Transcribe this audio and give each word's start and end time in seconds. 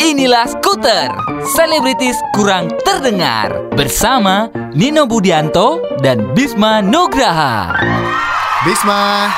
Inilah 0.00 0.44
Skuter, 0.46 1.10
selebritis 1.48 2.16
kurang 2.32 2.72
terdengar. 2.80 3.54
Bersama 3.72 4.46
Nino 4.72 5.06
Budianto 5.06 5.78
dan 6.00 6.34
Bisma 6.34 6.80
Nugraha. 6.80 7.74
Bisma, 8.62 9.30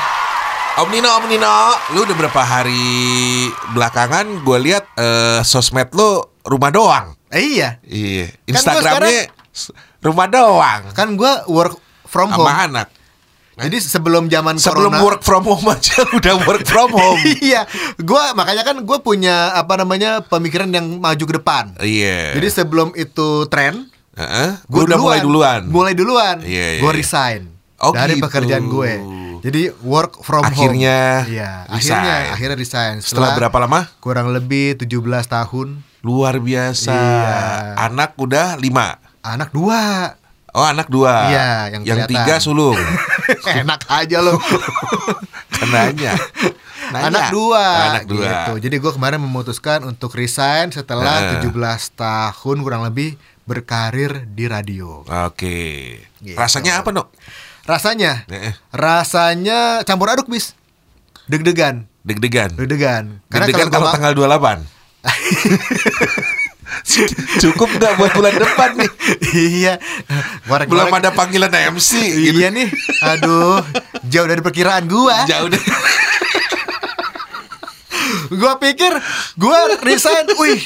Om 0.77 0.89
Nino, 0.89 1.09
Om 1.13 1.25
Nino, 1.27 1.55
lu 1.91 2.03
udah 2.03 2.15
berapa 2.17 2.41
hari 2.41 3.47
belakangan 3.71 4.41
gue 4.41 4.57
lihat 4.61 4.83
eh, 4.95 5.39
sosmed 5.43 5.91
lu 5.91 6.17
rumah 6.43 6.71
doang. 6.71 7.13
eh, 7.27 7.43
iya, 7.43 7.69
Iya, 7.83 8.31
Kan 8.31 8.47
Instagramnya 8.49 9.27
s- 9.49 9.71
rumah 9.99 10.27
doang. 10.27 10.81
Kan 10.91 11.13
gue 11.13 11.31
work 11.45 11.75
from 12.17 12.33
home. 12.33 12.49
sama 12.49 12.65
anak. 12.65 12.87
Jadi 13.57 13.77
sebelum 13.81 14.29
zaman 14.29 14.61
Sebelum 14.61 14.93
corona, 14.93 15.05
work 15.05 15.21
from 15.21 15.43
home 15.45 15.65
aja 15.73 16.01
udah 16.13 16.33
work 16.45 16.65
from 16.65 16.89
home. 16.93 17.21
iya, 17.45 17.65
gua 18.01 18.33
makanya 18.33 18.61
kan 18.65 18.81
gue 18.81 18.97
punya 19.01 19.53
apa 19.53 19.77
namanya 19.81 20.21
pemikiran 20.25 20.69
yang 20.69 20.97
maju 20.97 21.23
ke 21.25 21.33
depan. 21.37 21.73
Iya. 21.81 22.37
Jadi 22.37 22.47
sebelum 22.53 22.93
itu 22.93 23.49
tren, 23.49 23.89
Heeh, 24.13 24.49
gue 24.65 24.81
gua 24.81 24.89
udah 24.89 24.97
mulai 24.97 25.19
duluan. 25.21 25.61
Mulai 25.69 25.93
duluan. 25.97 26.37
Iya, 26.41 26.77
iya, 26.77 26.81
gue 26.81 26.91
iya. 26.93 26.97
resign 27.01 27.41
Oh, 27.77 27.93
dari 27.93 28.17
gitu. 28.17 28.25
pekerjaan 28.25 28.65
gue. 28.65 28.91
Jadi 29.45 29.69
work 29.85 30.25
from 30.25 30.41
Akhirnya 30.41 31.21
home. 31.21 31.29
Iya, 31.29 31.51
resign. 31.69 31.77
akhirnya 31.77 32.15
akhirnya 32.33 32.57
resign. 32.57 32.95
Setelah 33.05 33.37
berapa 33.37 33.57
lama? 33.61 33.85
Kurang 34.01 34.33
lebih 34.33 34.81
17 34.81 34.89
tahun. 35.29 35.85
Luar 36.01 36.41
biasa. 36.41 36.93
Iya. 36.93 37.37
Anak 37.77 38.17
udah 38.17 38.57
lima. 38.57 38.97
Anak 39.21 39.53
dua. 39.53 40.13
Oh 40.57 40.65
anak 40.65 40.89
dua. 40.89 41.29
Iya, 41.29 41.47
yang 41.69 41.81
yang 41.85 41.97
kelihatan. 42.01 42.11
tiga 42.17 42.35
sulung. 42.39 42.73
Enak 43.61 43.85
aja 43.85 44.17
loh. 44.19 44.41
kan 45.53 45.67
nanya. 45.69 46.17
Anak 46.89 47.29
dua. 47.29 47.65
Anak 47.93 48.05
dua. 48.05 48.25
Gitu. 48.25 48.53
Jadi 48.65 48.75
gue 48.75 48.91
kemarin 48.91 49.19
memutuskan 49.19 49.83
untuk 49.83 50.11
resign 50.11 50.71
setelah 50.71 51.37
Eh. 51.37 51.45
17 51.45 51.53
tahun 51.93 52.57
kurang 52.59 52.81
lebih 52.81 53.13
berkarir 53.43 54.25
di 54.25 54.49
radio. 54.49 55.05
Oke. 55.05 56.01
Gitu. 56.17 56.33
Rasanya 56.33 56.81
apa, 56.81 56.89
Nok? 56.89 57.13
Rasanya, 57.63 58.25
Eh, 58.25 58.55
rasanya 58.71 59.83
campur 59.83 60.07
aduk 60.07 60.25
bis, 60.25 60.55
deg-degan, 61.27 61.83
Deg-degan. 62.01 62.55
deg-degan. 62.55 63.19
Deg-degan 63.27 63.67
gua 63.67 63.73
kalau 63.73 63.85
ma- 63.85 63.93
tanggal 63.93 64.13
28. 64.15 64.63
Cukup 67.43 67.67
nggak 67.75 67.93
buat 67.99 68.11
bulan 68.15 68.35
depan 68.39 68.69
nih? 68.79 68.91
iya, 69.35 69.73
gorek 70.47 70.71
Belum 70.71 70.87
ada 70.87 71.11
panggilan 71.11 71.51
MC 71.51 71.91
gitu. 71.99 72.39
Iya 72.39 72.47
nih, 72.49 72.67
aduh, 73.03 73.59
jauh 74.07 74.27
dari 74.27 74.39
perkiraan 74.39 74.87
gua. 74.87 75.27
Jauh 75.27 75.51
deh. 75.51 75.59
Gua 78.31 78.57
pikir 78.57 78.91
gua 79.35 79.79
resign, 79.79 80.27
wih, 80.35 80.59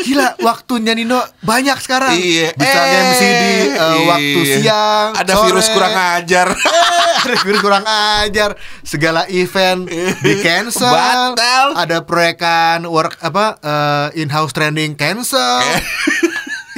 gila 0.00 0.38
waktunya 0.40 0.94
Nino 0.94 1.18
banyak 1.42 1.78
sekarang. 1.78 2.14
Iya. 2.14 2.54
Bisa 2.54 2.78
Eh, 2.78 3.00
MC 3.02 3.20
di 3.20 3.52
uh, 3.74 3.98
waktu 4.06 4.40
iya. 4.40 4.56
siang, 4.62 5.08
Ada 5.14 5.32
sore. 5.34 5.44
virus 5.50 5.66
kurang 5.70 5.94
ajar. 5.94 6.48
Eh, 6.54 7.14
ada 7.26 7.36
virus 7.42 7.60
kurang 7.60 7.84
ajar. 7.86 8.50
Segala 8.80 9.22
event 9.28 9.86
di 10.22 10.32
cancel. 10.40 10.88
Batal. 10.88 11.66
Ada 11.76 11.98
proyekan 12.02 12.86
work 12.86 13.18
apa 13.20 13.46
uh, 13.60 14.08
in-house 14.14 14.54
training 14.54 14.94
cancel. 14.94 15.60
Eh. 15.60 15.82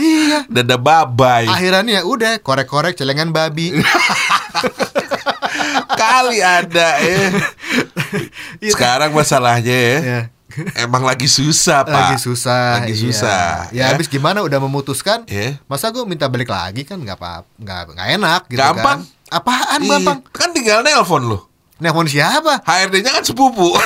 iya. 0.01 0.41
Dada 0.49 0.81
babai. 0.81 1.47
Akhirannya 1.47 2.01
udah 2.03 2.41
korek-korek 2.41 2.97
celengan 2.97 3.31
babi. 3.31 3.77
Kali 6.01 6.41
ada 6.41 6.97
eh. 7.05 7.29
Iya. 8.59 8.75
Sekarang 8.75 9.15
masalahnya 9.15 9.73
ya. 9.73 9.99
Iya. 10.03 10.21
Emang 10.75 11.07
lagi 11.07 11.31
susah, 11.31 11.87
Pak. 11.87 11.95
Lagi 11.95 12.17
susah. 12.19 12.83
Lagi 12.83 12.95
iya. 12.99 13.03
susah. 13.07 13.43
Ya, 13.71 13.85
habis 13.95 14.11
gimana 14.11 14.43
udah 14.43 14.59
memutuskan? 14.59 15.23
Iya. 15.31 15.63
Masa 15.71 15.95
gue 15.95 16.03
minta 16.03 16.27
balik 16.27 16.51
lagi 16.51 16.83
kan 16.83 16.99
nggak 16.99 17.17
apa 17.17 17.47
nggak 17.57 17.81
nggak 17.95 18.09
enak 18.19 18.43
gitu 18.51 18.59
Gampang. 18.59 18.99
kan. 19.07 19.31
Apaan 19.31 19.81
Iya. 19.81 19.91
gampang? 19.95 20.19
Kan 20.35 20.51
tinggal 20.51 20.83
nelpon 20.83 21.23
lu. 21.31 21.39
Nelfon 21.81 22.11
siapa? 22.11 22.61
HRD-nya 22.67 23.15
kan 23.15 23.25
sepupu. 23.25 23.73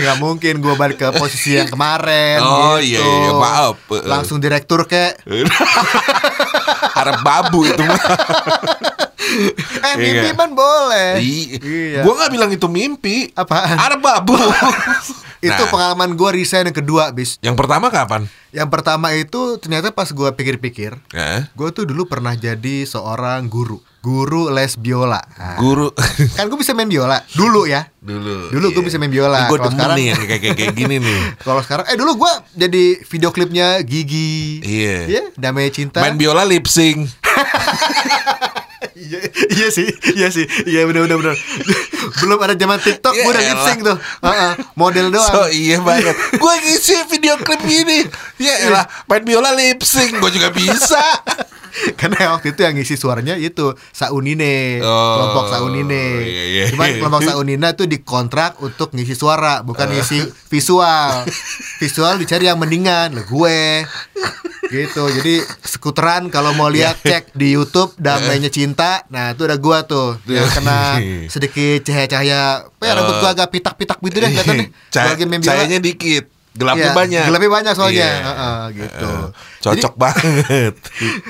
Gak 0.00 0.16
mungkin 0.16 0.54
gue 0.58 0.74
balik 0.74 0.96
ke 0.96 1.08
posisi 1.12 1.54
yang 1.54 1.66
kemarin 1.66 2.38
Oh, 2.38 2.78
gitu. 2.78 2.94
iya, 2.94 3.02
iya, 3.02 3.32
maaf. 3.32 3.74
Langsung 4.02 4.38
direktur 4.38 4.84
kek 4.84 5.18
Harap 6.96 7.20
babu 7.20 7.62
itu 7.62 7.78
mah. 7.78 7.98
Eh 9.18 9.92
Iya. 9.92 9.94
mimpi 9.94 10.30
man 10.32 10.50
boleh 10.52 11.20
Iya. 11.20 12.00
Gua 12.00 12.12
nggak 12.16 12.30
bilang 12.30 12.50
itu 12.50 12.66
mimpi. 12.66 13.28
Apaan? 13.30 13.76
Harap 13.76 14.00
babu. 14.00 14.34
Itu 15.38 15.54
Nah, 15.56 15.68
pengalaman 15.68 16.10
gue 16.12 16.30
resign 16.32 16.66
yang 16.66 16.74
kedua 16.74 17.10
bis 17.10 17.38
Yang 17.38 17.56
pertama 17.56 17.88
kapan? 17.88 18.26
Yang 18.48 18.68
pertama 18.70 19.12
itu 19.12 19.56
ternyata 19.56 19.90
pas 19.90 20.06
gue 20.06 20.28
pikir-pikir 20.28 20.98
Eh, 21.10 21.40
Gue 21.52 21.68
tuh 21.70 21.84
dulu 21.84 22.04
pernah 22.04 22.32
jadi 22.32 22.82
seorang 22.82 23.46
guru 23.46 23.78
Guru 23.98 24.48
les 24.48 24.74
biola 24.74 25.20
Nah, 25.32 25.54
guru. 25.56 25.90
Kan 26.36 26.46
gue 26.46 26.56
bisa 26.56 26.72
main 26.72 26.86
biola 26.86 27.22
Dulu 27.30 27.64
ya 27.64 27.86
Dulu. 27.98 28.48
Dulu 28.48 28.66
gua 28.70 28.82
bisa 28.82 28.96
main 28.96 29.08
biola. 29.08 29.46
Gue 29.46 29.60
demen 29.60 29.74
sekarang- 29.74 29.96
nih 29.96 30.06
yang 30.06 30.18
kayak 30.18 30.40
kayak 30.40 30.56
kayak 30.56 30.74
gini 30.74 30.96
nih. 30.98 31.20
Kalau 31.46 31.60
sekarang 31.60 31.84
Eh 31.86 31.94
dulu 31.94 32.16
gue 32.18 32.32
jadi 32.56 32.84
video 33.04 33.28
klipnya 33.28 33.68
Gigi 33.80 34.58
Iya. 34.60 34.96
Iya 35.06 35.22
Damai 35.34 35.68
Cinta 35.68 36.00
Main 36.00 36.16
biola 36.16 36.42
lip 36.42 36.64
sync. 36.64 37.04
iya, 38.98 39.18
iya 39.48 39.68
sih, 39.68 39.86
iya 40.12 40.28
sih, 40.28 40.44
iya 40.64 40.82
benar 40.84 41.06
benar 41.06 41.16
benar. 41.16 41.36
Belum 42.20 42.38
ada 42.38 42.52
zaman 42.52 42.76
TikTok, 42.76 43.12
gue 43.12 43.22
udah 43.24 43.38
elah. 43.38 43.48
lip 43.48 43.60
sync 43.62 43.78
tuh, 43.80 43.96
Heeh, 43.96 44.52
model 44.74 45.06
doang. 45.14 45.30
So 45.30 45.42
iya 45.48 45.78
banget. 45.78 46.14
Gue 46.34 46.54
ngisi 46.60 46.94
video 47.06 47.38
klip 47.38 47.62
gini. 47.62 48.02
Ya 48.36 48.66
elah, 48.66 48.84
main 49.06 49.22
biola 49.22 49.52
lip 49.52 49.80
sync 49.80 50.16
gue 50.16 50.30
juga 50.30 50.50
bisa. 50.50 50.98
Karena 51.94 52.34
waktu 52.34 52.50
itu 52.52 52.60
yang 52.60 52.74
ngisi 52.74 52.98
suaranya 52.98 53.38
itu 53.38 53.70
Saunine, 53.92 54.82
Oh, 54.82 55.14
kelompok 55.14 55.46
Saunine. 55.48 56.04
iya, 56.20 56.44
iya. 56.48 56.64
Cuman 56.68 56.90
kelompok 56.98 57.22
Saunina 57.22 57.68
tuh 57.72 57.86
dikontrak 57.86 58.58
untuk 58.58 58.90
ngisi 58.90 59.14
suara, 59.14 59.62
bukan 59.62 59.86
ngisi 59.88 60.18
visual. 60.48 61.22
Visual 61.78 62.18
dicari 62.18 62.50
yang 62.50 62.58
mendingan, 62.58 63.14
lah 63.14 63.22
gue. 63.22 63.86
Gitu. 64.66 65.02
Jadi 65.12 65.34
skuteran 65.62 66.28
kalau 66.28 66.50
mau 66.52 66.66
lihat 66.66 66.98
cek 66.98 67.30
di 67.32 67.54
YouTube 67.54 67.94
damainya 67.94 68.50
cinta. 68.50 68.87
Nah, 69.06 69.32
itu 69.32 69.42
udah 69.42 69.58
gua 69.58 69.78
tuh 69.82 70.16
yang 70.24 70.48
kena 70.48 70.98
sedikit 71.32 71.80
cahaya-cahaya. 71.82 72.42
Ya, 72.68 72.92
rambut 72.92 73.16
gua 73.18 73.30
agak 73.32 73.48
pitak-pitak 73.50 73.98
gitu 73.98 74.16
deh 74.16 74.28
kelihatannya. 74.28 74.66
Lagi 75.08 75.24
main. 75.24 75.40
Cahayanya 75.40 75.78
dikit, 75.78 76.24
gelapnya 76.52 76.90
Iya, 76.90 76.94
banyak. 76.94 77.24
gelapnya 77.26 77.50
banyak 77.52 77.72
soalnya. 77.72 77.98
Iya. 77.98 78.12
Heeh, 78.22 78.60
gitu. 78.76 79.08
Heeh. 79.08 79.26
Cocok 79.58 79.94
banget. 80.02 80.74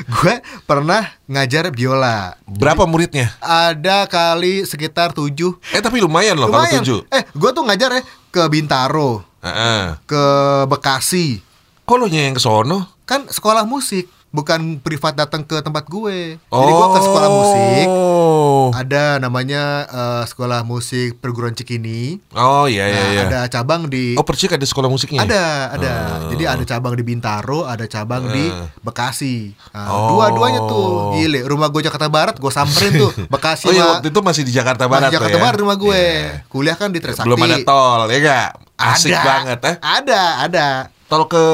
Gue 0.06 0.34
pernah 0.62 1.02
ngajar 1.24 1.68
biola. 1.68 2.36
Berapa 2.44 2.84
muridnya? 2.84 3.32
Ada 3.38 4.04
kali 4.04 4.62
sekitar 4.62 5.10
tujuh 5.10 5.56
Eh 5.70 5.80
tapi 5.80 5.98
lumayan 5.98 6.34
loh 6.34 6.46
kalau 6.46 6.62
Lumayan. 6.62 6.80
tujuh. 6.80 7.00
Eh, 7.08 7.24
gue 7.26 7.50
tuh 7.50 7.62
ngajar 7.62 7.90
ya 7.90 8.02
ke 8.28 8.42
Bintaro, 8.46 9.24
Heeh. 9.40 9.96
ke 10.04 10.24
Bekasi. 10.66 11.40
Kok 11.82 11.96
lo 11.96 12.04
yang 12.04 12.32
ke 12.32 12.42
sono? 12.42 13.00
Kan 13.02 13.24
sekolah 13.24 13.64
musik, 13.64 14.04
bukan 14.30 14.76
privat 14.78 15.14
datang 15.14 15.40
ke 15.40 15.56
tempat 15.58 15.84
gue. 15.84 16.36
Jadi 16.36 16.70
gue 16.70 16.88
ke 16.88 17.00
sekolah 17.00 17.28
musik. 17.30 17.86
Oh. 17.88 18.68
Ada 18.70 19.16
namanya 19.16 19.62
eh, 19.84 20.22
sekolah 20.24 20.62
musik 20.62 21.16
perguruan 21.16 21.52
Cikini. 21.52 22.20
Oh 22.32 22.64
iya 22.64 22.84
iya 22.86 22.98
Nah, 22.98 23.08
iya. 23.10 23.22
Ada 23.24 23.40
cabang 23.50 23.86
di 23.86 24.12
Oh 24.14 24.22
Persik 24.22 24.52
ada 24.52 24.62
sekolah 24.62 24.86
musiknya? 24.86 25.24
Ada, 25.24 25.44
ada. 25.72 25.92
Oh. 26.20 26.30
Jadi 26.30 26.44
ada 26.44 26.60
cabang 26.62 26.92
di 26.92 27.02
Bintaro, 27.02 27.64
ada 27.64 27.84
cabang 27.84 28.28
di 28.28 28.44
Eh. 28.44 28.68
Bekasi. 28.80 29.56
Nah, 29.72 29.88
Oh. 29.88 30.08
Dua-duanya 30.14 30.60
tuh, 30.62 30.88
gile. 31.14 31.40
Rumah 31.42 31.68
gue 31.68 31.82
Jakarta 31.82 32.06
Barat, 32.06 32.36
gue 32.36 32.50
samperin 32.50 32.92
tuh. 32.94 33.12
Bekasi 33.32 33.64
Oh 33.64 33.72
iya 33.72 33.84
waktu 33.90 34.08
itu 34.08 34.20
masih 34.20 34.42
di 34.42 34.52
Jakarta 34.52 34.84
Masih 34.84 34.92
Barat 34.92 35.08
tuh 35.08 35.14
Jakarta 35.16 35.36
ya? 35.36 35.42
Barat 35.42 35.58
rumah 35.58 35.76
gue. 35.76 35.96
Iya. 35.98 36.44
Kuliah 36.46 36.76
kan 36.76 36.88
di 36.90 37.00
Trisakti. 37.00 37.24
Belum 37.24 37.40
ada 37.40 37.56
tol 37.62 38.00
ya 38.08 38.18
gak? 38.20 38.48
Asik 38.78 39.10
Ada. 39.10 39.24
banget 39.24 39.58
eh. 39.64 39.76
Ada, 39.80 40.22
ada. 40.40 40.66
Tol 41.08 41.24
ke 41.24 41.44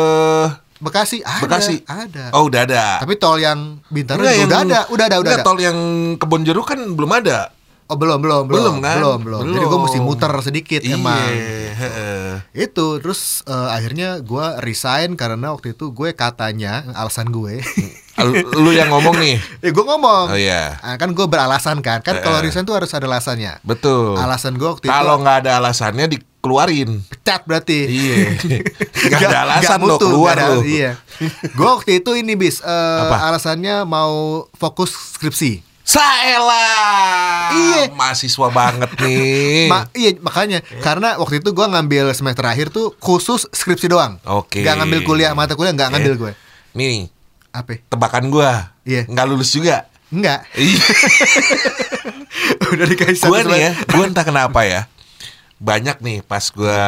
Bekasi 0.76 1.20
ada. 1.20 1.40
Bekasi? 1.40 1.74
Ada. 1.84 2.30
Oh 2.30 2.44
udah 2.44 2.60
ada. 2.62 2.84
Tapi 2.98 3.14
tol 3.14 3.36
yang 3.36 3.78
Bintaro 3.86 4.20
Enggak, 4.20 4.34
juga 4.34 4.44
udah 4.44 4.56
yang- 4.56 4.66
ada, 4.66 4.80
udah 4.86 5.04
ada, 5.04 5.16
udah 5.16 5.32
enggak, 5.32 5.36
ada. 5.36 5.46
tol 5.46 5.58
yang 5.58 5.78
Kebon 6.16 6.42
Jeruk 6.42 6.64
kan 6.64 6.78
belum 6.78 7.12
ada. 7.14 7.50
Oh 7.84 7.94
belum, 7.94 8.16
belum, 8.18 8.48
belum, 8.48 8.60
Belum, 8.64 8.76
kan? 8.80 8.96
belum, 8.96 9.18
belum. 9.22 9.40
Jadi 9.44 9.56
gue 9.56 9.68
Belum. 9.68 9.82
mesti 9.84 9.98
muter 10.00 10.32
sedikit 10.40 10.80
Iya. 10.80 10.96
emang. 10.96 11.20
Itu 12.52 12.98
terus 12.98 13.44
eh, 13.44 13.68
akhirnya 13.70 14.18
gue 14.20 14.46
resign 14.58 15.14
karena 15.14 15.52
waktu 15.52 15.72
itu 15.72 15.90
gue 15.90 16.10
katanya 16.12 16.80
alasan 16.92 17.28
gue. 17.28 17.60
Lu- 18.56 18.72
yang 18.72 18.88
ngomong 18.88 19.14
nih. 19.14 19.36
eh 19.60 19.68
gue 19.68 19.84
ngomong. 19.84 20.30
Oh 20.30 20.38
iya. 20.38 20.78
Ah, 20.80 20.96
kan 20.96 21.10
gue 21.10 21.26
beralasan 21.26 21.78
kan. 21.80 22.00
Kan 22.00 22.18
kalau 22.20 22.38
Eh. 22.38 22.44
resign 22.44 22.62
tuh 22.62 22.72
harus 22.72 22.88
ada 22.88 23.04
alasannya. 23.04 23.58
Betul. 23.60 24.16
Alasan 24.16 24.54
gue 24.54 24.64
waktu 24.66 24.86
itu 24.86 24.90
Kalau 24.90 25.18
nggak 25.18 25.44
ada 25.44 25.58
alasannya 25.58 26.06
di 26.06 26.18
keluarin. 26.44 27.00
Pecat 27.08 27.48
berarti. 27.48 27.78
Iya. 27.88 28.36
Gak 29.10 29.32
ada 29.32 29.40
alasan 29.48 29.80
lo 29.80 29.96
mutu, 29.96 30.04
keluar 30.04 30.36
nggak 30.36 30.44
ada- 30.44 30.52
lo. 30.52 30.60
Iya. 30.60 30.90
Gue 31.56 31.68
waktu 31.72 31.90
itu 31.98 32.10
ini 32.12 32.36
bis 32.36 32.60
eh, 32.60 33.00
Apa? 33.00 33.32
alasannya 33.32 33.88
mau 33.88 34.44
fokus 34.52 34.92
skripsi. 35.16 35.64
Saela. 35.84 36.68
Iya. 37.52 37.92
Mahasiswa 37.92 38.48
banget 38.48 38.88
nih. 39.00 39.68
Ma- 39.72 39.88
iya 39.92 40.16
makanya 40.20 40.60
karena 40.80 41.16
waktu 41.16 41.40
itu 41.40 41.52
gue 41.52 41.66
ngambil 41.66 42.12
semester 42.12 42.44
akhir 42.44 42.68
tuh 42.68 42.92
khusus 42.98 43.48
skripsi 43.48 43.88
doang. 43.88 44.20
Oke. 44.24 44.60
Gak 44.60 44.76
ngambil 44.76 45.00
kuliah 45.02 45.32
mata 45.32 45.52
kuliah 45.52 45.72
nggak 45.72 45.92
ngambil 45.92 46.14
gue. 46.16 46.32
Nih, 46.74 47.08
Apa? 47.52 47.78
tebakan 47.86 48.28
gua. 48.28 48.72
Iya. 48.84 49.08
Nggak 49.08 49.26
lulus 49.28 49.52
juga. 49.52 49.88
Enggak. 50.08 50.44
Iya. 50.54 50.80
Udah 52.72 52.86
dikasih 52.86 53.24
gue 53.24 53.40
nih 53.46 53.60
ya, 53.60 53.72
gue 53.78 54.04
entah 54.04 54.24
kenapa 54.26 54.64
ya. 54.64 54.90
Banyak 55.64 55.96
nih 55.98 56.20
pas 56.20 56.44
gue 56.44 56.80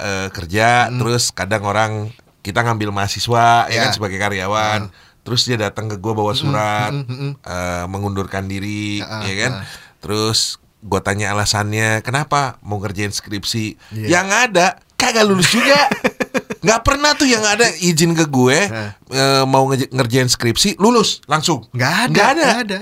eh, 0.00 0.28
kerja, 0.30 0.68
terus 0.90 1.28
kadang 1.30 1.62
orang 1.62 2.08
kita 2.40 2.60
ngambil 2.60 2.88
mahasiswa 2.90 3.68
ya 3.68 3.70
Ya. 3.70 3.80
kan 3.84 3.90
sebagai 3.92 4.16
karyawan. 4.16 4.88
Terus 5.22 5.44
dia 5.44 5.54
datang 5.56 5.86
ke 5.86 5.96
gue 5.96 6.10
bawa 6.10 6.32
surat, 6.32 6.90
eh, 6.90 7.84
mengundurkan 7.86 8.44
diri, 8.44 8.98
Ah, 8.98 9.22
ya 9.22 9.34
kan. 9.38 9.52
ah. 9.54 9.64
Terus 10.00 10.56
gue 10.80 10.98
tanya 10.98 11.30
alasannya, 11.30 12.00
kenapa 12.00 12.58
mau 12.58 12.76
ngerjain 12.76 13.12
skripsi? 13.12 13.78
Iya. 13.92 14.06
Yang 14.12 14.28
ada 14.42 14.66
kagak 14.96 15.22
lulus 15.22 15.52
juga. 15.52 15.78
nggak 16.62 16.80
pernah 16.80 17.12
tuh 17.12 17.26
yang 17.26 17.42
ada 17.42 17.66
izin 17.76 18.14
ke 18.14 18.24
gue 18.24 18.58
Nah. 18.64 18.94
eh, 19.04 19.44
mau 19.44 19.66
nge- 19.68 19.90
ngerjain 19.90 20.26
skripsi 20.26 20.78
lulus 20.78 21.18
langsung 21.26 21.66
Nggak 21.70 21.92
ada. 21.92 22.06
nggak 22.08 22.28
ada 22.30 22.42
Nggak 22.42 22.62
ada. 22.62 22.76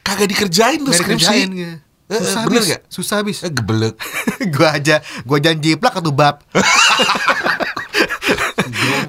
kagak 0.00 0.28
dikerjain 0.30 0.78
tuh 0.80 0.94
skripsi 0.94 1.10
dikerjain, 1.42 1.50
eh, 1.52 1.76
Susah 2.06 2.42
bener 2.44 2.60
bis. 2.60 2.68
nggak? 2.68 2.82
Susah 2.86 3.18
bis. 3.20 3.38
Eh, 3.40 3.50
gebelek 3.50 3.94
gua 4.54 4.76
aja, 4.76 4.96
gua 5.22 5.38
janji 5.38 5.74
plak 5.74 5.98
atau 5.98 6.10
bab. 6.10 6.44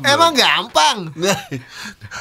Emang 0.05 0.31
gampang. 0.31 1.11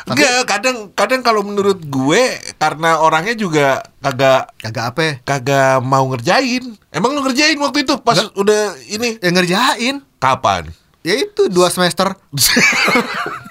Enggak, 0.08 0.48
kadang 0.48 0.90
kadang 0.92 1.20
kalau 1.20 1.44
menurut 1.44 1.78
gue 1.78 2.22
karena 2.56 2.98
orangnya 2.98 3.36
juga 3.36 3.66
kagak 4.00 4.50
Kagak 4.58 4.84
apa? 4.90 5.02
kagak 5.22 5.78
mau 5.78 6.08
ngerjain. 6.08 6.74
Emang 6.90 7.12
lu 7.12 7.22
ngerjain 7.22 7.54
waktu 7.60 7.84
itu 7.84 7.94
pas 8.00 8.18
udah 8.34 8.74
ini 8.88 9.20
Yang 9.20 9.34
ngerjain. 9.36 9.94
kapan? 10.18 10.72
Ya 11.04 11.14
itu 11.14 11.46
dua 11.46 11.68
semester. 11.68 12.16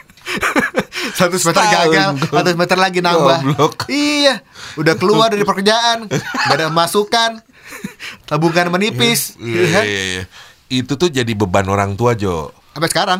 Satu 1.11 1.35
semester 1.35 1.59
Setahun, 1.59 1.91
gagal, 1.91 2.09
goblok. 2.15 2.31
satu 2.31 2.49
semester 2.51 2.77
lagi 2.79 2.99
nambah. 2.99 3.39
Goblok. 3.43 3.73
Iya, 3.87 4.39
udah 4.75 4.93
keluar 4.95 5.27
dari 5.27 5.43
pekerjaan, 5.43 6.07
gak 6.47 6.55
ada 6.55 6.71
masukan, 6.71 7.43
tabungan 8.23 8.71
menipis. 8.71 9.35
Iya, 9.35 9.59
ya 9.59 9.67
kan? 9.69 9.83
iya, 9.83 10.01
iya. 10.01 10.23
Itu 10.67 10.95
tuh 10.95 11.11
jadi 11.11 11.29
beban 11.31 11.67
orang 11.67 11.93
tua, 11.93 12.15
Jo. 12.15 12.49
Sampai 12.71 12.89
sekarang. 12.89 13.19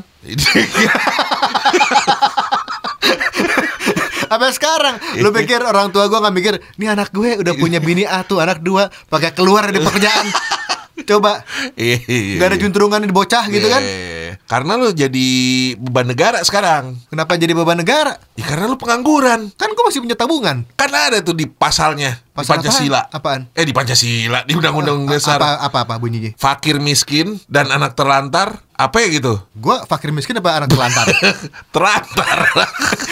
Sampai 4.24 4.50
sekarang 4.50 4.96
Lu 5.22 5.30
pikir 5.30 5.62
orang 5.62 5.94
tua 5.94 6.10
gue 6.10 6.18
gak 6.18 6.34
mikir 6.34 6.54
Nih 6.82 6.90
anak 6.90 7.14
gue 7.14 7.38
udah 7.38 7.54
punya 7.54 7.78
bini 7.78 8.02
A 8.02 8.26
tuh 8.26 8.42
Anak 8.42 8.66
dua 8.66 8.90
Pakai 9.06 9.30
keluar 9.30 9.70
dari 9.70 9.78
pekerjaan 9.78 10.26
Coba 11.10 11.46
Iya, 11.78 12.02
iya, 12.08 12.42
Gak 12.42 12.48
ada 12.50 12.58
iya. 12.58 12.64
juntrungan 12.66 13.02
di 13.04 13.14
bocah 13.14 13.46
gitu 13.46 13.68
kan 13.70 13.84
Iya. 13.84 14.13
Karena 14.44 14.76
lu 14.76 14.92
jadi 14.92 15.30
beban 15.76 16.04
negara 16.06 16.38
sekarang. 16.42 17.00
Kenapa 17.08 17.34
jadi 17.34 17.52
beban 17.52 17.74
negara 17.76 18.20
Ya 18.34 18.44
karena 18.44 18.66
lu 18.66 18.76
pengangguran. 18.76 19.50
Kan 19.52 19.70
gue 19.70 19.84
masih 19.84 20.00
punya 20.00 20.14
tabungan 20.14 20.68
Kan 20.74 20.90
ada 20.90 21.20
tuh 21.20 21.32
di 21.32 21.46
pasalnya 21.46 22.20
Pasal 22.30 22.60
di 22.60 22.68
Pancasila. 22.68 23.08
apaan? 23.08 23.48
Apaan? 23.48 23.56
Eh 23.56 23.64
di 23.64 23.72
Pancasila, 23.72 24.44
di 24.44 24.54
Undang-Undang 24.54 25.08
Dasar. 25.08 25.38
Apa, 25.38 25.50
apa, 25.62 25.80
apa 25.86 25.94
bunyinya 25.96 26.36
Fakir 26.36 26.78
miskin 26.78 27.40
dan 27.48 27.70
anak 27.70 27.94
terlantar, 27.94 28.60
apa 28.74 28.98
ya 29.00 29.08
gitu? 29.12 29.38
Gue 29.54 29.78
fakir 29.86 30.10
miskin 30.10 30.36
apa 30.36 30.58
anak 30.58 30.70
terlantar 30.70 31.06
terlantar. 31.74 32.40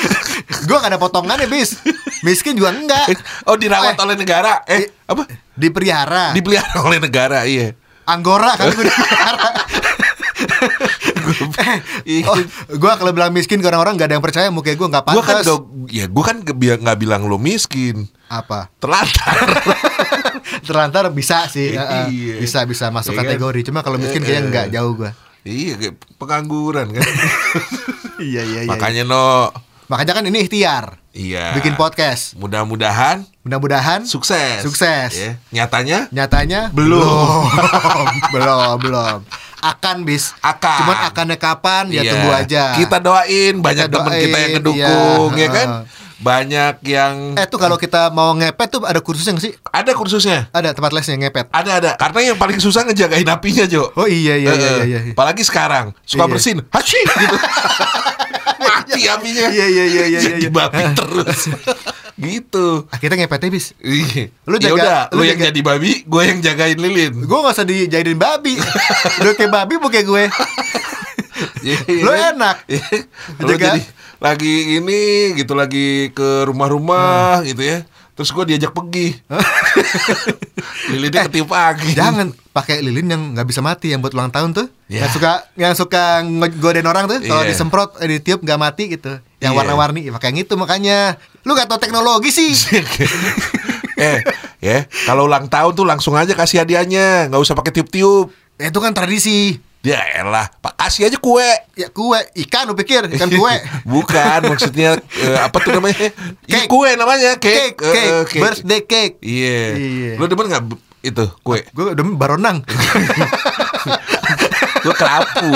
Gue 0.68 0.76
gak 0.76 0.90
ada 0.90 0.98
potongannya 0.98 1.48
bis 1.48 1.78
Miskin 2.22 2.54
juga 2.54 2.70
enggak 2.72 3.08
oh 3.46 3.56
dirawat 3.56 3.94
Eh. 3.94 4.04
oleh 4.04 4.16
negara. 4.16 4.62
Eh 4.64 4.90
apa? 5.06 5.26
Dipelihara 5.54 6.34
Dipelihara 6.34 6.80
oleh 6.82 7.00
negara, 7.00 7.46
iya. 7.46 7.74
Anggora 8.04 8.54
kan 8.54 8.68
gue 8.70 8.84
dipelihara. 8.90 9.50
Oh, 12.28 12.38
gue 12.70 12.92
kalau 12.94 13.12
bilang 13.12 13.30
miskin 13.30 13.58
ke 13.58 13.68
orang-orang 13.68 13.96
gak 13.96 14.08
ada 14.08 14.16
yang 14.16 14.22
percaya 14.22 14.48
muka 14.48 14.70
gue 14.70 14.84
nggak 14.84 15.04
Gua 15.08 15.20
kan 15.20 15.40
pantas. 15.40 15.58
ya 15.88 16.06
gua 16.06 16.24
kan 16.24 16.38
ke- 16.40 16.52
bi- 16.52 16.74
nggak 16.74 16.98
bilang 16.98 17.24
lo 17.24 17.36
miskin, 17.36 18.08
Apa? 18.28 18.68
terlantar. 18.78 19.36
Terlantar 20.64 21.10
bisa 21.10 21.46
sih, 21.48 21.72
Iya. 21.72 22.08
uh-uh. 22.08 22.40
bisa 22.40 22.64
bisa 22.64 22.90
masuk 22.90 23.12
Iya 23.12 23.18
kan? 23.18 23.26
kategori. 23.30 23.60
Cuma 23.64 23.80
kalau 23.82 23.98
miskin 23.98 24.20
kayaknya 24.20 24.42
nggak 24.48 24.68
jauh 24.72 24.94
gue. 24.96 25.12
iya, 25.42 25.74
kayak 25.76 25.96
pengangguran 26.16 26.88
kan. 26.92 27.02
Iya 28.22 28.42
iya 28.44 28.62
iya. 28.62 28.70
Makanya 28.70 29.02
no, 29.04 29.50
Makanya 29.88 30.14
kan 30.14 30.24
ini 30.24 30.46
ikhtiar. 30.46 31.02
iya. 31.12 31.52
Bikin 31.52 31.74
podcast. 31.74 32.38
Mudah-mudahan 32.38 33.26
Mudah-mudahan 33.42 34.06
sukses. 34.06 34.62
Sukses. 34.62 35.12
Ya. 35.12 35.32
Nyatanya 35.52 36.06
Nyatanya 36.14 36.70
Belum. 36.70 37.50
belum, 38.30 38.76
belum. 38.80 39.18
Akan 39.62 40.02
bis. 40.02 40.34
Akan. 40.42 40.82
Cuman 40.82 40.98
akannya 41.06 41.38
kapan 41.38 41.86
ya 41.88 42.02
Iya. 42.02 42.12
tunggu 42.12 42.30
aja. 42.30 42.64
Kita 42.76 42.98
doain 42.98 43.56
banyak 43.58 43.88
teman 43.88 44.12
kita 44.12 44.38
yang 44.38 44.52
ngedukung 44.58 45.32
iya. 45.34 45.46
ya 45.46 45.50
kan. 45.50 45.70
Banyak 46.18 46.76
yang 46.84 47.34
Eh 47.34 47.46
tuh 47.46 47.58
kalau 47.58 47.78
kita 47.78 48.10
mau 48.10 48.34
ngepet 48.34 48.68
tuh 48.70 48.82
ada 48.84 48.98
kursusnya 49.00 49.34
nggak 49.34 49.46
sih? 49.46 49.54
ada 49.72 49.92
kursusnya. 49.92 50.50
Ada 50.50 50.74
tempat 50.74 50.92
lesnya 50.92 51.18
ngepet. 51.18 51.50
Ada 51.50 51.72
ada. 51.78 51.92
Karena 51.98 52.34
yang 52.34 52.38
paling 52.38 52.58
susah 52.58 52.86
ngejagain 52.86 53.26
apinya, 53.26 53.66
Jo. 53.66 53.90
Oh 53.94 54.06
iya 54.06 54.38
iya 54.38 54.54
iya 54.54 54.70
Eh, 54.76 54.86
iya. 54.86 55.00
iya. 55.02 55.14
Apalagi 55.14 55.42
sekarang 55.42 55.94
suka 56.06 56.26
Iya. 56.26 56.30
bersin, 56.30 56.58
hashi 56.70 57.00
gitu. 57.02 57.38
Mati 58.62 59.02
apinya. 59.04 59.46
Iya 59.50 59.66
iya 59.68 59.86
iya 59.88 60.04
iya 60.08 60.20
Jadi 60.22 60.46
iya. 60.46 60.50
babi 60.50 60.84
terus. 60.94 61.50
gitu. 62.22 62.86
Akhirnya 62.88 63.18
ngepetnya 63.20 63.50
bis. 63.50 63.74
Iya. 63.78 64.30
Lu 64.44 64.56
ya 64.56 64.62
jaga- 64.64 64.76
udah, 64.76 65.00
lu 65.10 65.18
lu 65.18 65.24
yang 65.24 65.36
jaga- 65.36 65.48
jadi 65.50 65.62
babi, 65.64 65.92
gue 66.04 66.22
yang 66.24 66.40
jagain 66.40 66.78
lilin. 66.78 67.14
Gue 67.20 67.38
gak 67.40 67.52
usah 67.52 67.66
dijadiin 67.66 68.16
babi 68.16 68.56
Udah 69.20 69.34
kayak 69.34 69.50
babi 69.50 69.74
bukan 69.76 70.04
gue 70.04 70.24
Iya, 71.62 71.78
Lu 72.00 72.12
kan? 72.12 72.34
enak. 72.36 72.58
Iya. 72.68 72.86
Lu 73.38 73.50
Jaga- 73.50 73.74
jadi 73.74 73.82
lagi 74.18 74.54
ini 74.76 75.02
gitu 75.34 75.52
lagi 75.52 75.88
ke 76.12 76.46
rumah-rumah 76.46 77.42
gitu 77.44 77.60
ya. 77.60 77.82
Terus 78.12 78.30
gue 78.30 78.44
diajak 78.46 78.70
pergi. 78.72 79.18
Lilinnya 80.88 81.26
ketiup 81.26 81.50
angin. 81.50 81.88
Eh, 81.88 81.96
Jangan 81.96 82.28
pakai 82.52 82.80
lilin 82.80 83.08
yang 83.08 83.22
nggak 83.32 83.48
bisa 83.48 83.60
mati 83.60 83.90
Yang 83.90 84.04
buat 84.04 84.14
ulang 84.14 84.30
tahun 84.30 84.52
tuh 84.52 84.68
Ya. 84.86 85.08
Yang 85.08 85.12
suka 85.16 85.32
yang 85.56 85.74
suka 85.74 86.04
ngegodain 86.22 86.84
orang 86.84 87.08
tuh 87.08 87.18
Kalau 87.20 87.42
Iya. 87.42 87.50
disemprot, 87.50 87.96
eh, 87.98 88.08
ditiup 88.12 88.40
nggak 88.40 88.60
mati 88.60 88.84
gitu 88.92 89.18
Yang 89.42 89.52
Iya. 89.52 89.58
warna-warni 89.58 90.00
ya, 90.06 90.12
Pakai 90.14 90.30
yang 90.30 90.46
itu 90.46 90.54
makanya 90.54 91.18
Lu 91.42 91.58
gak 91.58 91.66
tau 91.66 91.82
teknologi 91.82 92.30
sih 92.30 92.54
eh, 93.98 94.22
ya, 94.58 94.86
kalau 95.06 95.26
ulang 95.26 95.46
tahun 95.46 95.74
tuh 95.74 95.86
langsung 95.86 96.14
aja 96.14 96.34
kasih 96.34 96.62
hadiahnya, 96.62 97.30
nggak 97.30 97.38
usah 97.38 97.54
pakai 97.54 97.70
tiup-tiup. 97.70 98.34
Ya, 98.58 98.70
Itu 98.70 98.78
kan 98.78 98.94
tradisi 98.94 99.58
Ya 99.82 99.98
elah, 100.16 100.50
Pak 100.58 100.74
kasih 100.76 101.06
aja 101.06 101.18
kue. 101.18 101.46
Ya 101.74 101.90
kue 101.90 102.18
Ikan 102.38 102.66
lu 102.66 102.74
pikir 102.74 103.06
Ikan 103.10 103.30
kue 103.38 103.54
Bukan, 103.84 104.40
maksudnya 104.46 104.98
eh, 104.98 105.38
apa 105.38 105.58
tuh 105.58 105.74
namanya? 105.74 106.14
Iya, 106.46 106.62
Cake. 106.62 106.70
kue 106.70 106.90
namanya, 106.94 107.30
Cake 107.38 107.74
cake. 107.74 107.78
Cake, 107.78 107.98
Eh, 107.98 108.22
eh, 108.22 108.38
Birthday 108.38 108.82
cake 108.84 109.16
Iya. 109.22 109.60
Iya. 109.74 110.12
Lu 110.18 110.26
demen 110.26 110.46
nggak 110.48 110.64
itu 111.02 111.26
kue? 111.42 111.66
Gue 111.70 111.94
udah 111.94 112.04
baronang 112.14 112.62
Gue 114.82 114.94
kerapu. 114.94 115.50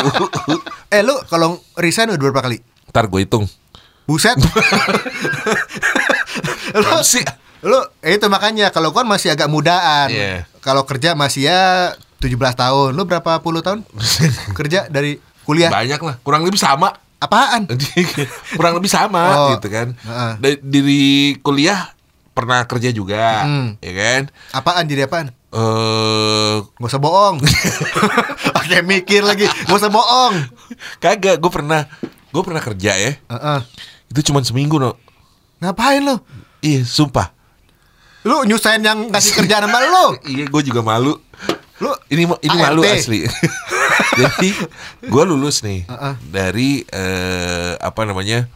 Eh 0.88 1.02
lu 1.02 1.18
kalau 1.26 1.58
resign 1.76 2.10
udah 2.10 2.20
berapa 2.20 2.42
kali? 2.44 2.58
Ntar 2.90 3.06
gue 3.06 3.20
hitung. 3.22 3.46
Buset 4.06 4.38
Berapa 6.72 7.02
sih? 7.02 7.24
lu 7.66 7.74
eh, 8.00 8.14
itu 8.14 8.30
makanya 8.30 8.70
kalau 8.70 8.94
kan 8.94 9.04
masih 9.04 9.34
agak 9.34 9.50
mudaan. 9.50 10.06
Iya. 10.08 10.46
Kalau 10.62 10.86
kerja 10.86 11.18
masih 11.18 11.50
ya 11.50 11.62
17 12.20 12.38
tahun. 12.54 12.90
Lu 12.94 13.04
berapa 13.04 13.42
puluh 13.42 13.66
tahun 13.66 13.82
kerja 14.58 14.86
dari 14.86 15.18
kuliah? 15.42 15.74
Banyak 15.74 15.98
lah, 15.98 16.16
kurang 16.22 16.46
lebih 16.46 16.60
sama. 16.60 16.94
Apaan? 17.18 17.66
kurang 18.58 18.78
lebih 18.78 18.92
sama 18.92 19.24
Oh, 19.34 19.50
gitu 19.58 19.68
kan. 19.68 19.98
heeh. 19.98 20.32
Dari, 20.62 20.94
kuliah 21.40 21.90
pernah 22.36 22.62
kerja 22.62 22.92
juga, 22.92 23.42
Hmm. 23.42 23.80
ya 23.80 23.94
kan? 23.96 24.22
Apaan 24.52 24.86
jadi 24.86 25.10
apaan? 25.10 25.34
Eh 25.50 26.56
Gak 26.62 26.86
usah 26.86 27.02
bohong. 27.02 27.40
Pakai 28.54 28.84
mikir 28.84 29.24
lagi. 29.24 29.48
Gak 29.48 29.74
usah 29.74 29.90
bohong. 29.90 30.38
kagak, 31.00 31.40
gue 31.40 31.50
pernah 31.50 31.88
gue 32.30 32.44
pernah 32.44 32.62
kerja 32.62 32.92
ya. 32.94 33.12
Heeh. 33.18 33.60
Itu 34.16 34.32
cuma 34.32 34.40
seminggu 34.40 34.80
no. 34.80 34.96
Ngapain 35.60 36.00
lu? 36.00 36.16
Iya, 36.64 36.88
sumpah. 36.88 37.36
Lu 38.24 38.48
nyusahin 38.48 38.80
yang 38.80 39.12
kasih 39.12 39.44
kerjaan 39.44 39.68
sama 39.68 39.84
lu. 39.84 40.06
Iya, 40.32 40.48
gue 40.48 40.62
juga 40.64 40.80
malu. 40.80 41.20
Lu 41.84 41.92
Ini 42.08 42.24
ini 42.24 42.56
ART. 42.56 42.64
malu 42.72 42.88
asli. 42.88 43.28
Jadi 44.24 44.56
gue 45.04 45.24
lulus 45.28 45.60
nih 45.60 45.84
Heeh. 45.84 46.14
dari 46.32 46.88
eh, 46.88 47.76
apa 47.76 48.08
namanya 48.08 48.48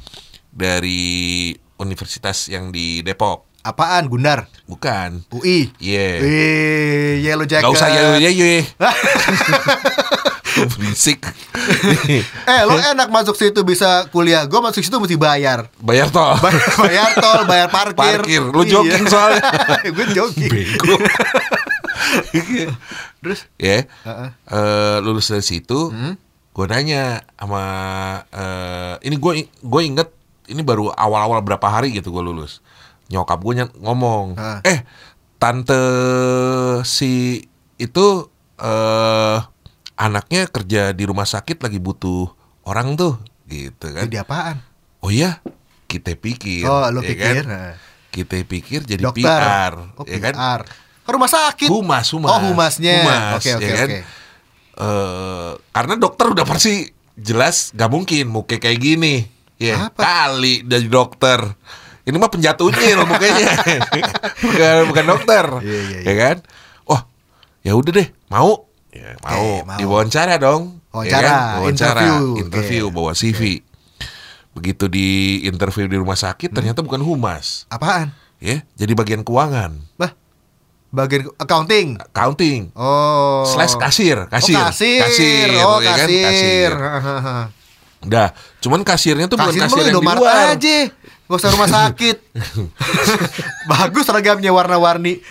dari 0.47 1.51
universitas 1.75 2.47
yang 2.47 2.71
di 2.71 3.03
Depok. 3.03 3.48
Apaan? 3.59 4.07
Gundar. 4.07 4.47
Bukan. 4.65 5.27
UI. 5.29 5.69
Iya. 5.77 6.23
Wih, 6.23 7.13
Yellow 7.21 7.43
Jacket. 7.43 7.67
Gak 7.67 7.75
usah 7.75 7.89
ya 7.89 8.01
ya 8.17 8.29
ya. 8.31 8.63
Berisik. 10.79 11.23
Eh, 12.43 12.61
lo 12.65 12.75
enak 12.75 13.07
masuk 13.07 13.35
situ 13.35 13.61
bisa 13.63 14.07
kuliah. 14.09 14.43
Gue 14.43 14.59
masuk 14.59 14.83
situ 14.83 14.97
mesti 14.97 15.15
bayar. 15.15 15.69
Bayar 15.79 16.09
tol. 16.09 16.35
Bayar, 16.39 16.63
bayar 16.79 17.09
tol, 17.15 17.41
bayar 17.45 17.67
parkir. 17.69 18.19
Parkir. 18.23 18.41
Lu 18.43 18.63
jogging 18.63 19.05
soalnya. 19.07 19.43
gue 19.95 20.05
jogging. 20.11 20.51
Bego. 20.51 20.95
Terus? 23.21 23.39
ya. 23.55 23.85
Heeh. 23.85 24.29
Eh, 24.49 24.97
lulus 25.03 25.27
dari 25.27 25.43
situ, 25.43 25.91
Hmm? 25.91 26.15
gue 26.49 26.65
nanya 26.67 27.23
sama 27.39 27.63
eh, 28.27 28.93
ini 29.07 29.15
gue 29.15 29.47
gue 29.47 29.81
inget 29.85 30.11
ini 30.49 30.59
baru 30.59 30.91
awal-awal 30.91 31.39
berapa 31.39 31.63
hari 31.69 31.93
gitu 31.93 32.11
gue 32.11 32.19
lulus. 32.19 32.59
Nyokap 33.09 33.39
gue 33.39 33.53
ngomong, 33.75 34.37
Heeh. 34.37 34.59
eh 34.63 34.79
tante 35.35 35.81
si 36.83 37.41
itu 37.75 38.07
eh 38.55 39.37
anaknya 39.95 40.45
kerja 40.45 40.91
di 40.91 41.03
rumah 41.03 41.25
sakit 41.25 41.59
lagi 41.59 41.77
butuh 41.77 42.29
orang 42.63 42.93
tuh, 42.93 43.17
gitu 43.45 43.89
kan? 43.89 44.05
Jadi 44.05 44.17
apaan? 44.17 44.61
Oh 44.99 45.09
iya, 45.09 45.41
kita 45.85 46.13
pikir. 46.13 46.63
Oh, 46.63 46.85
lo 46.87 47.01
ya 47.01 47.09
pikir. 47.09 47.43
kan? 47.43 47.45
Nah. 47.45 47.73
Kita 48.09 48.35
pikir 48.39 48.79
jadi 48.83 49.01
Dokter. 49.01 49.21
PR, 49.21 49.73
Oh, 49.93 50.03
ya 50.03 50.17
kan? 50.19 50.33
PR. 50.33 50.61
Ke 51.01 51.09
rumah 51.09 51.27
sakit. 51.27 51.69
Humas, 51.69 52.09
humas. 52.09 52.29
Oh, 52.31 52.41
humasnya. 52.47 52.93
Humas, 52.99 53.37
Oke, 53.37 53.49
oke, 53.53 53.63
ya 53.63 53.73
kan? 53.75 53.87
oke. 53.87 53.99
Eh, 54.79 55.51
karena 55.71 55.93
dokter 55.95 56.25
udah 56.27 56.41
pasti 56.43 56.87
jelas 57.13 57.69
gak 57.71 57.85
mungkin 57.87 58.25
muka 58.25 58.55
kayak 58.55 58.77
gini. 58.77 59.25
Ya, 59.57 59.89
Apa? 59.89 59.99
kali 59.99 60.63
dari 60.63 60.87
dokter. 60.87 61.43
Ini 62.09 62.17
mah 62.17 62.27
penjatuh 62.27 62.67
nyil 62.67 62.99
mukanya. 63.09 63.53
bukan 64.39 64.75
bukan 64.87 65.05
dokter. 65.07 65.45
Iya, 65.61 65.79
iya, 65.79 65.97
iya. 65.97 65.99
Ya 66.03 66.13
kan? 66.15 66.35
Wah, 66.83 67.01
ya 67.61 67.73
udah 67.73 67.91
deh, 67.93 68.07
mau. 68.27 68.65
Ya, 68.89 69.13
mau. 69.19 69.61
mau. 69.63 69.77
Diwawancara 69.77 70.35
dong. 70.35 70.81
Wawancara, 70.89 71.13
ya 71.13 71.21
kan? 71.21 71.39
Wawancara, 71.55 72.01
interview. 72.01 72.23
interview 72.39 72.83
Oke. 72.83 72.95
bawa 72.95 73.11
CV. 73.13 73.41
Begitu 74.51 74.85
di 74.85 75.07
interview 75.45 75.85
di 75.85 75.93
rumah 75.95 76.17
sakit 76.17 76.49
ternyata 76.49 76.81
bukan 76.81 76.99
humas. 76.99 77.69
Apaan? 77.69 78.09
Ya, 78.39 78.65
jadi 78.73 78.91
bagian 78.93 79.21
keuangan, 79.21 79.77
Bah, 79.93 80.15
bagian 80.89 81.29
accounting. 81.35 81.99
accounting. 82.01 82.71
Oh. 82.73 83.43
Slash 83.45 83.75
kasir, 83.75 84.25
kasir, 84.25 84.55
Oh, 84.55 84.65
kasir. 84.65 84.99
kasir, 85.03 85.47
oh, 85.59 85.77
ya 85.77 85.93
kan? 85.93 86.07
kasir. 86.07 86.23
Kasir. 86.25 86.71
Udah, 87.99 88.31
cuman 88.57 88.79
kasirnya 88.81 89.27
tuh 89.27 89.35
bukan 89.35 89.51
Kasir 89.51 89.63
kasir 89.67 89.75
lu 89.77 89.87
yang 89.91 89.99
di 89.99 90.07
luar. 90.17 90.55
aja. 90.55 90.77
Gak 91.29 91.37
usah 91.37 91.53
rumah 91.53 91.69
sakit. 91.69 92.17
Bagus 93.71 94.01
seragamnya 94.03 94.49
warna-warni. 94.49 95.21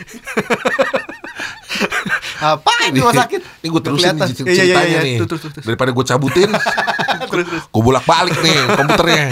Apaan 2.38 2.94
di 2.94 3.02
rumah 3.02 3.18
sakit? 3.18 3.40
Ini 3.60 3.66
gue 3.66 3.82
terusin 3.82 4.14
nih 4.14 4.22
Iya, 4.22 4.30
iya, 4.30 4.46
ceritanya 4.46 4.86
iya, 4.88 5.00
nih. 5.02 5.16
Tuh, 5.18 5.26
tuh, 5.26 5.38
tuh, 5.38 5.50
tuh. 5.50 5.62
Daripada 5.64 5.90
gue 5.90 6.04
cabutin, 6.06 6.50
Terus, 7.28 7.44
terus. 7.44 7.62
gue 7.66 7.82
bolak 7.82 8.06
balik 8.06 8.38
nih 8.38 8.54
komputernya. 8.72 9.24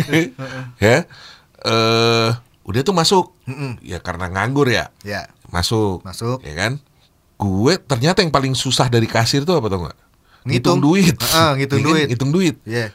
ya, 0.86 0.96
eh 1.60 2.28
udah 2.64 2.80
tuh 2.80 2.94
masuk. 2.94 3.34
Ya 3.82 3.98
karena 3.98 4.30
nganggur 4.30 4.70
ya, 4.70 4.94
Ya. 5.02 5.26
masuk. 5.50 6.06
Masuk. 6.06 6.38
Ya 6.46 6.54
kan? 6.54 6.78
Gue 7.34 7.76
ternyata 7.76 8.22
yang 8.22 8.30
paling 8.30 8.54
susah 8.54 8.86
dari 8.86 9.10
kasir 9.10 9.42
tuh 9.42 9.58
apa 9.58 9.66
tau 9.66 9.82
nggak? 9.82 9.98
Ngitung. 10.46 10.78
duit. 10.78 11.18
Heeh, 11.18 11.50
ngitung 11.58 11.78
Ya 11.78 11.84
kan? 11.84 11.90
duit. 11.90 12.06
Ngitung 12.08 12.30
duit. 12.30 12.56
Iya. 12.62 12.94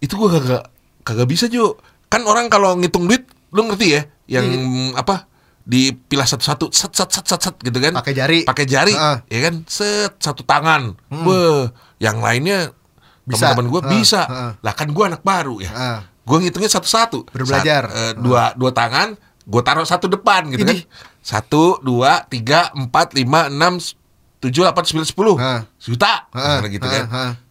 itu 0.00 0.16
gua 0.16 0.32
kagak 0.32 0.64
kagak 1.00 1.28
bisa 1.28 1.44
Jo 1.44 1.76
kan 2.10 2.26
orang 2.26 2.50
kalau 2.50 2.74
ngitung 2.74 3.06
duit 3.06 3.24
lu 3.50 3.64
ngerti 3.64 3.86
ya? 3.94 4.02
Yang 4.26 4.46
apa? 4.94 5.30
Dipilah 5.62 6.26
satu-satu 6.26 6.74
set 6.74 6.90
set 6.90 7.06
set 7.08 7.24
set 7.24 7.40
set 7.40 7.54
gitu 7.62 7.78
kan? 7.78 7.94
Pakai 7.94 8.12
jari. 8.12 8.38
pakai 8.42 8.66
jari 8.66 8.90
Heeh. 8.90 9.16
ya 9.30 9.38
kan? 9.46 9.54
Set 9.64 10.18
satu 10.18 10.42
tangan. 10.42 10.98
Wah, 11.08 11.70
yang 11.96 12.18
lainnya 12.18 12.74
teman-teman 13.22 13.66
gua 13.68 13.80
Heeh, 13.86 13.92
bisa. 13.96 14.22
heeh. 14.26 14.52
lah 14.58 14.74
kan 14.74 14.90
gua 14.90 15.06
anak 15.08 15.22
baru 15.22 15.62
ya. 15.62 15.70
Heeh. 15.70 15.98
gua 16.26 16.36
ngitungnya 16.38 16.70
satu-satu. 16.70 17.30
Baru 17.30 17.44
belajar. 17.46 17.86
Sat- 17.86 17.94
eh, 17.94 18.12
dua 18.18 18.50
dua 18.54 18.70
tangan 18.70 19.14
gua 19.46 19.62
taruh 19.62 19.86
satu 19.86 20.06
depan 20.06 20.50
gitu 20.50 20.66
kan? 20.66 20.74
Ini. 20.74 20.82
satu 21.20 21.78
dua 21.80 22.24
tiga 22.26 22.72
empat 22.72 23.12
lima 23.12 23.46
enam 23.46 23.78
tujuh 24.40 24.64
delapan 24.64 24.82
sembilan 24.82 25.06
sepuluh. 25.06 25.36
Juta 25.76 26.26
misalnya 26.32 26.70
gitu 26.72 26.86
kan. 26.88 27.04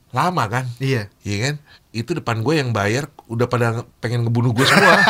lama 0.09 0.43
kan? 0.49 0.65
Iya. 0.81 1.05
Iya 1.21 1.37
kan? 1.45 1.55
Itu 1.89 2.13
depan 2.13 2.45
gue 2.45 2.61
yang 2.61 2.69
bayar 2.69 3.09
udah 3.25 3.49
pada 3.49 3.81
pengen 3.97 4.21
ngebunuh 4.25 4.53
gue 4.53 4.65
semua. 4.65 5.01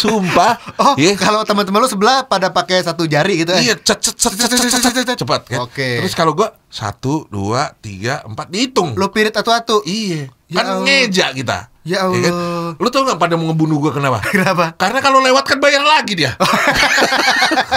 Sumpah. 0.00 0.56
Oh, 0.80 0.94
Iya. 0.96 1.12
kalau 1.14 1.44
teman-teman 1.44 1.84
lu 1.84 1.88
sebelah 1.88 2.24
pada 2.24 2.48
pakai 2.48 2.80
satu 2.80 3.04
jari 3.04 3.44
gitu 3.44 3.52
eh. 3.52 3.68
Iya, 3.68 3.74
cet 3.84 4.00
cet 4.00 4.16
cet 4.16 4.32
cet 4.32 4.56
cet 4.56 4.80
cet, 4.80 4.96
cet, 4.96 5.18
cepat 5.20 5.42
kan. 5.44 5.60
Oke. 5.68 6.00
Terus 6.00 6.16
kalau 6.16 6.32
gue 6.32 6.48
satu, 6.72 7.28
dua, 7.28 7.76
tiga, 7.78 8.24
empat 8.24 8.48
dihitung. 8.48 8.96
Lu 8.96 9.12
pirit 9.12 9.36
atu-atu. 9.36 9.84
Iya. 9.84 10.32
Ya 10.50 10.56
kan 10.58 10.66
Allah. 10.66 10.82
ngeja 10.82 11.26
kita. 11.30 11.58
Ya 11.80 12.04
Iya 12.04 12.20
kan? 12.26 12.34
Allah. 12.34 12.70
Lu 12.76 12.88
tau 12.90 13.06
gak 13.06 13.16
pada 13.16 13.38
mau 13.38 13.48
ngebunuh 13.48 13.78
gue 13.78 13.92
kenapa? 13.94 14.18
Kenapa? 14.26 14.74
Karena 14.74 14.98
kalau 14.98 15.22
lewat 15.22 15.46
kan 15.46 15.62
bayar 15.62 15.80
lagi 15.80 16.18
dia. 16.18 16.34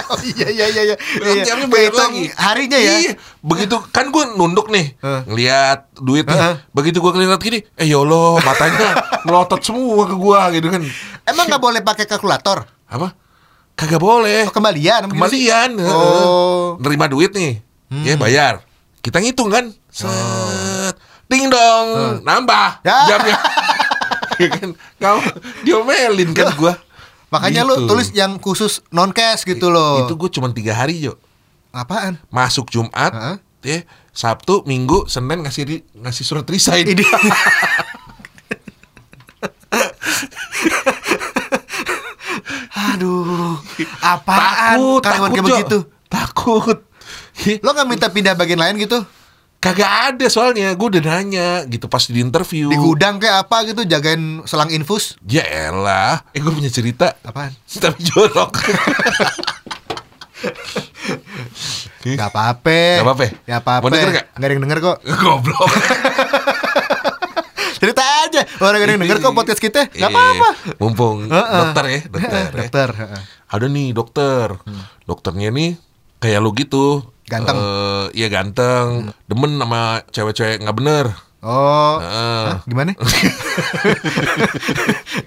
Oh, 0.09 0.19
iya 0.35 0.47
iya 0.49 0.65
iya 0.67 0.81
iya. 0.91 0.95
Iya. 1.21 1.53
Bayar 1.69 1.93
Kehitung 1.93 2.13
lagi. 2.17 2.23
Harinya 2.33 2.79
ya. 2.81 2.93
Iya. 2.99 3.13
Begitu 3.39 3.77
kan 3.89 4.09
gue 4.09 4.23
nunduk 4.33 4.73
nih, 4.73 4.97
Heeh. 4.97 5.21
ngeliat 5.29 5.79
duit 5.95 6.25
nih. 6.25 6.33
Heeh. 6.35 6.55
Begitu 6.73 6.97
gue 6.97 7.11
ngeliat 7.13 7.39
gini, 7.39 7.61
eh 7.77 7.85
ya 7.85 8.01
Allah, 8.01 8.41
matanya 8.41 8.89
melotot 9.23 9.61
semua 9.61 10.03
ke 10.03 10.15
gue 10.17 10.41
gitu 10.57 10.67
kan. 10.73 10.81
Emang 11.23 11.45
nggak 11.47 11.61
boleh 11.61 11.81
pakai 11.81 12.09
kalkulator? 12.09 12.65
Apa? 12.89 13.13
Kagak 13.73 14.01
boleh. 14.01 14.45
Oh, 14.45 14.53
kembalian. 14.53 15.09
Kembalian. 15.09 15.77
Oh. 15.81 16.77
Nerima 16.77 17.05
duit 17.05 17.33
nih. 17.33 17.61
Ya 18.03 18.17
bayar. 18.17 18.65
Kita 19.01 19.21
ngitung 19.21 19.49
kan. 19.49 19.69
Set. 19.93 20.09
Ding 21.33 21.49
dong. 21.49 22.21
Nambah 22.21 22.67
Ya. 22.81 22.97
jamnya. 23.09 23.37
Ya 24.33 24.49
kan? 24.49 24.69
Kau 24.97 25.21
diomelin 25.61 26.29
kan 26.31 26.53
gua. 26.55 26.73
Makanya 27.29 27.61
Gitu. 27.61 27.69
lu 27.71 27.85
tulis 27.85 28.09
yang 28.11 28.37
khusus 28.37 28.81
non 28.89 29.09
cash 29.09 29.41
gitu 29.43 29.69
loh. 29.69 30.01
Itu 30.01 30.13
gua 30.13 30.25
cuma 30.27 30.49
tiga 30.49 30.73
hari 30.73 30.97
Jo. 30.99 31.17
apaan? 31.71 32.17
Masuk 32.29 32.65
Jumat, 32.67 33.13
Heeh. 33.13 33.35
ya, 33.63 33.77
Sabtu, 34.09 34.61
Minggu, 34.63 35.05
Senin 35.05 35.41
ngasih 35.41 35.65
ngasih 35.95 36.21
surat 36.23 36.45
resign. 36.45 36.85
Ini 36.87 37.05
Aduh, 42.73 43.57
apaan? 43.99 44.77
takut, 44.99 45.01
takut 45.01 45.29
begitu. 45.39 45.77
Takut. 46.07 46.77
Lo 47.61 47.69
nggak 47.71 47.87
minta 47.87 48.07
pindah 48.07 48.33
bagian 48.33 48.59
lain 48.59 48.77
gitu? 48.77 49.01
Kagak 49.63 49.91
ada 50.11 50.25
soalnya, 50.27 50.75
gue 50.75 50.87
udah 50.89 51.01
nanya 51.01 51.63
gitu 51.63 51.87
pas 51.87 52.03
di 52.03 52.19
interview. 52.19 52.67
Di 52.67 52.75
gudang 52.75 53.15
kayak 53.15 53.47
apa 53.47 53.63
gitu 53.63 53.81
jagain 53.83 54.43
selang 54.43 54.67
infus? 54.67 55.15
Ya 55.23 55.39
elah, 55.47 56.19
eh 56.35 56.37
gue 56.37 56.51
punya 56.51 56.67
cerita 56.67 57.15
Apaan? 57.23 57.55
Tapi 57.63 58.03
jorok 58.03 58.59
Gak 62.03 62.27
apa-apa. 62.27 62.99
Gak 62.99 63.01
apa-apa? 63.01 63.23
Gak 63.41 63.57
apa-apa. 63.63 63.79
Mau 63.79 63.89
denger 63.89 64.09
nggak? 64.11 64.25
Nggak 64.35 64.43
ada 64.43 64.51
yang 64.51 64.61
denger 64.61 64.79
kok. 64.81 64.97
Goblok 65.23 65.63
Cerita 67.79 68.03
aja. 68.27 68.41
Orang 68.59 68.77
ada 68.77 68.89
yang 68.89 68.99
denger 68.99 69.17
kok 69.19 69.31
podcast 69.31 69.59
kita. 69.59 69.87
Gak 69.87 69.95
Iya, 69.95 70.07
apa-apa. 70.11 70.49
Mumpung 70.75 71.17
Heeh. 71.25 71.59
dokter 71.61 71.83
ya 71.87 71.99
Dokter 72.05 72.35
ya. 72.35 72.51
Dokter. 72.59 72.89
heeh. 72.93 73.21
Ada 73.47 73.65
nih 73.69 73.87
dokter 73.95 74.47
Dokternya 75.03 75.49
nih 75.49 75.71
kayak 76.19 76.39
lu 76.39 76.51
gitu 76.51 77.12
Ganteng. 77.27 77.55
Eh, 77.55 78.05
Iya 78.19 78.27
ganteng 78.29 79.15
Demen 79.25 79.55
sama 79.55 80.03
cewek-cewek 80.11 80.61
nggak 80.61 80.77
bener 80.77 81.05
Oh. 81.43 81.99
Heeh. 81.99 82.43
Hah, 82.55 82.59
gimana? 82.63 82.95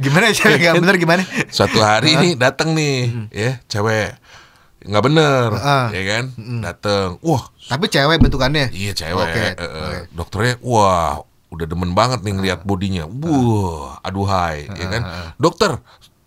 gimana 0.00 0.33
ya? 0.33 0.73
Gak 0.73 0.81
bener 0.81 0.97
gimana? 0.97 1.23
Suatu 1.53 1.76
hari 1.85 2.17
nih 2.17 2.33
datang 2.41 2.73
nih 2.73 3.29
ya 3.29 3.61
cewek 3.69 4.17
nggak 4.87 5.05
bener 5.05 5.49
Heeh. 5.53 5.85
ya 5.93 6.03
kan 6.09 6.25
datang 6.62 7.09
wah 7.21 7.45
Tapi 7.67 7.91
cewek 7.91 8.23
bentukannya. 8.23 8.71
Iya 8.71 8.95
cewek. 8.95 9.29
Eh, 9.29 9.53
eh, 9.59 9.61
oke. 9.61 9.99
Dokternya 10.15 10.55
wah 10.62 11.21
udah 11.50 11.67
demen 11.67 11.93
banget 11.93 12.23
nih 12.23 12.33
ngeliat 12.33 12.61
bodinya. 12.62 13.05
Wah, 13.11 13.99
aduhai, 14.00 14.71
ya 14.71 14.87
kan. 14.87 15.03
Dokter, 15.37 15.83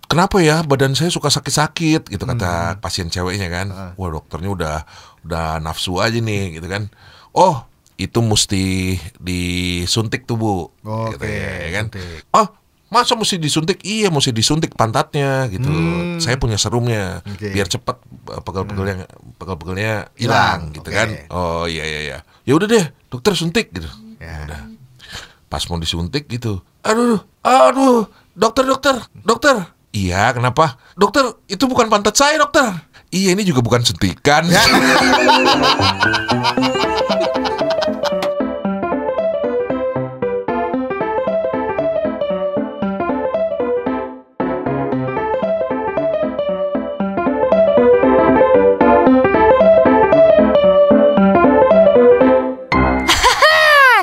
kenapa 0.09 0.41
ya 0.41 0.65
badan 0.65 0.97
saya 0.97 1.07
suka 1.07 1.29
sakit-sakit 1.29 2.09
gitu 2.09 2.23
kata 2.25 2.73
Hmm. 2.73 2.81
pasien 2.81 3.07
ceweknya 3.07 3.47
kan. 3.47 3.67
Wah, 3.93 4.09
dokternya 4.09 4.49
udah 4.49 4.77
udah 5.21 5.61
nafsu 5.61 6.01
aja 6.01 6.17
nih 6.17 6.57
gitu 6.57 6.65
kan. 6.65 6.89
Oh, 7.31 7.61
itu 7.95 8.19
mesti 8.19 8.97
disuntik 9.19 10.25
tuh, 10.25 10.35
Bu. 10.35 10.53
Gitu 11.13 11.23
ya, 11.23 11.51
ya 11.61 11.69
kan. 11.71 11.85
suntik. 11.93 12.21
Oh, 12.31 12.47
masa 12.89 13.13
mesti 13.13 13.37
disuntik? 13.37 13.83
Iya, 13.83 14.09
mesti 14.09 14.31
disuntik 14.31 14.73
pantatnya 14.73 15.45
gitu. 15.47 15.69
Saya 16.17 16.35
punya 16.35 16.57
serumnya 16.57 17.21
Hmm. 17.21 17.37
Hmm. 17.37 17.53
biar 17.53 17.67
cepet 17.67 17.97
eh, 18.33 18.41
pegel-pegelnya 18.41 18.95
pegel-pegelnya 19.37 19.93
hilang 20.15 20.73
gitu 20.73 20.89
kan. 20.89 21.07
Oh 21.29 21.63
iya 21.63 21.85
iya 21.85 21.99
iya. 22.03 22.17
Ya 22.43 22.57
udah 22.57 22.65
deh, 22.65 22.85
dokter 23.07 23.37
suntik 23.37 23.69
gitu. 23.69 23.87
Ya. 24.17 24.41
Udah. 24.43 24.61
Pas 25.45 25.61
mau 25.65 25.77
disuntik 25.77 26.25
gitu. 26.25 26.65
Aduh, 26.81 27.21
aduh, 27.41 28.05
dokter 28.33 28.63
dokter, 28.63 28.95
dokter. 29.19 29.77
Iya, 29.89 30.37
kenapa? 30.37 30.77
Dokter, 30.93 31.25
itu 31.49 31.65
bukan 31.65 31.89
pantat 31.89 32.13
saya, 32.13 32.37
dokter. 32.37 32.69
Iya, 33.09 33.33
ini 33.33 33.41
juga 33.41 33.65
bukan 33.65 33.81
suntikan. 33.81 34.45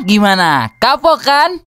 Gimana? 0.07 0.71
Kapok 0.79 1.19
kan? 1.19 1.59